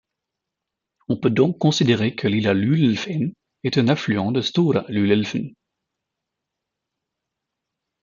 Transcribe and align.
On 1.09 1.19
peut 1.19 1.29
donc 1.29 1.59
considérer 1.59 2.15
que 2.15 2.27
Lilla 2.27 2.55
Luleälven 2.55 3.33
est 3.63 3.77
un 3.77 3.87
affluent 3.87 4.31
de 4.31 4.41
Stora 4.41 4.83
Luleälven. 4.89 5.53